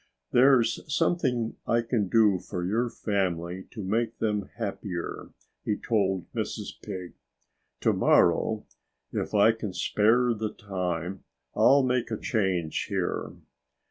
"There's 0.31 0.79
something 0.91 1.57
that 1.67 1.71
I 1.71 1.81
can 1.83 2.07
do 2.09 2.39
for 2.39 2.65
your 2.65 2.89
family 2.89 3.67
to 3.69 3.83
make 3.83 4.17
them 4.17 4.49
happier," 4.55 5.29
he 5.63 5.77
told 5.77 6.25
Mrs. 6.33 6.71
Pig. 6.81 7.13
"To 7.81 7.93
morrow 7.93 8.65
if 9.11 9.35
I 9.35 9.51
can 9.51 9.73
spare 9.73 10.33
the 10.33 10.53
time 10.55 11.23
I'll 11.55 11.83
make 11.83 12.09
a 12.09 12.17
change 12.17 12.85
here. 12.89 13.33